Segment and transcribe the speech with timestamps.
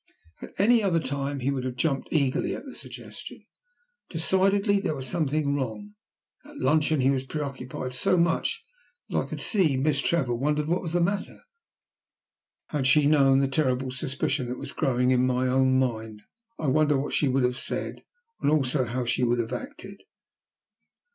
[0.41, 3.45] At any other time he would have jumped eagerly at the suggestion.
[4.09, 5.93] Decidedly there was something wrong!
[6.43, 8.65] At luncheon he was preoccupied, so much
[9.11, 11.41] so that I could see Miss Trevor wondered what was the matter.
[12.69, 16.23] Had she known the terrible suspicion that was growing in my own mind,
[16.57, 18.03] I wonder what she would have said,
[18.41, 20.01] and also how she would have acted?